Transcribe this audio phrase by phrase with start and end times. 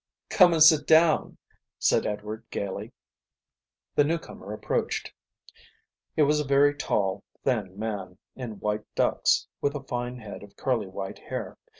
[0.31, 1.37] "Come and sit down,"
[1.77, 2.91] said Edward gaily.
[3.93, 5.13] The new comer approached.
[6.15, 10.55] He was a very tall, thin man, in white ducks, with a fine head of
[10.57, 11.55] curly white hair.